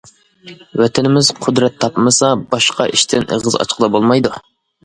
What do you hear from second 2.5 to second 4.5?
باشقا ئىشتىن ئېغىز ئاچقىلى بولمايدۇ.